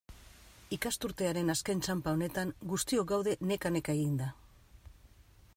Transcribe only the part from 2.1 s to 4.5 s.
honetan, guztiok gaude neka-neka eginda.